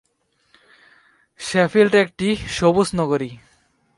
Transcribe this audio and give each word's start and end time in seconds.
Sheffield 1.39 1.93
একটি 1.95 2.27
সবুজ 2.57 2.89
নগরী। 2.95 3.31